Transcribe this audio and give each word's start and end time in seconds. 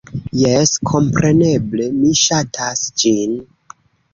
"Jes, 0.43 0.71
kompreneble, 0.91 1.85
mi 1.99 2.09
ŝatas 2.23 2.85
ĝin! 3.05 3.37